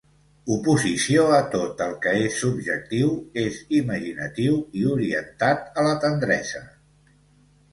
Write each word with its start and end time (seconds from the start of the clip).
Oposició 0.53 1.25
a 1.39 1.41
tot 1.55 1.83
el 1.87 1.91
que 2.05 2.13
és 2.29 2.39
subjectiu, 2.45 3.11
és 3.43 3.59
imaginatiu 3.81 4.57
i 4.81 4.87
orientat 4.95 5.71
a 5.83 5.85
la 5.91 5.93
tendresa. 6.07 6.65